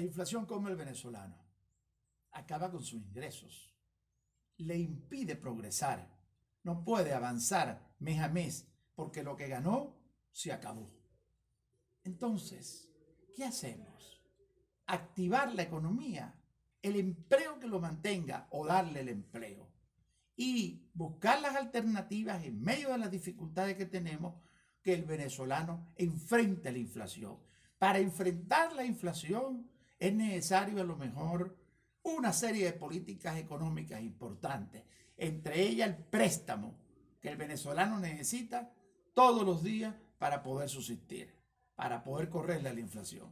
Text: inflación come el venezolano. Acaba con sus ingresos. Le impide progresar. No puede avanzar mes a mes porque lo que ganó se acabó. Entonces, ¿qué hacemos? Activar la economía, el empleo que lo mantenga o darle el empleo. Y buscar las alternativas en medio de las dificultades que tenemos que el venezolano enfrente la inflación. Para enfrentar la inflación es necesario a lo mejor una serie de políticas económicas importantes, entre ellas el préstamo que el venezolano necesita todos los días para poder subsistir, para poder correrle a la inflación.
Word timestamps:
inflación 0.00 0.46
come 0.46 0.70
el 0.70 0.76
venezolano. 0.76 1.36
Acaba 2.32 2.70
con 2.70 2.82
sus 2.82 3.00
ingresos. 3.00 3.74
Le 4.58 4.76
impide 4.76 5.36
progresar. 5.36 6.08
No 6.62 6.84
puede 6.84 7.14
avanzar 7.14 7.94
mes 7.98 8.20
a 8.20 8.28
mes 8.28 8.68
porque 8.94 9.22
lo 9.22 9.36
que 9.36 9.48
ganó 9.48 9.96
se 10.32 10.52
acabó. 10.52 10.92
Entonces, 12.02 12.90
¿qué 13.34 13.44
hacemos? 13.44 14.22
Activar 14.86 15.54
la 15.54 15.62
economía, 15.62 16.34
el 16.82 16.96
empleo 16.96 17.58
que 17.58 17.66
lo 17.66 17.80
mantenga 17.80 18.48
o 18.50 18.66
darle 18.66 19.00
el 19.00 19.08
empleo. 19.08 19.72
Y 20.36 20.90
buscar 20.92 21.40
las 21.40 21.56
alternativas 21.56 22.44
en 22.44 22.60
medio 22.60 22.90
de 22.90 22.98
las 22.98 23.10
dificultades 23.10 23.76
que 23.76 23.86
tenemos 23.86 24.34
que 24.82 24.94
el 24.94 25.04
venezolano 25.04 25.92
enfrente 25.96 26.70
la 26.70 26.78
inflación. 26.78 27.38
Para 27.78 27.98
enfrentar 27.98 28.72
la 28.74 28.84
inflación 28.84 29.70
es 30.06 30.14
necesario 30.14 30.80
a 30.80 30.84
lo 30.84 30.96
mejor 30.96 31.56
una 32.02 32.32
serie 32.32 32.66
de 32.66 32.72
políticas 32.72 33.36
económicas 33.38 34.00
importantes, 34.00 34.84
entre 35.16 35.62
ellas 35.62 35.88
el 35.88 35.96
préstamo 35.96 36.74
que 37.20 37.28
el 37.28 37.36
venezolano 37.36 37.98
necesita 37.98 38.70
todos 39.14 39.44
los 39.44 39.64
días 39.64 39.94
para 40.18 40.42
poder 40.42 40.68
subsistir, 40.68 41.34
para 41.74 42.04
poder 42.04 42.28
correrle 42.28 42.68
a 42.68 42.74
la 42.74 42.80
inflación. 42.80 43.28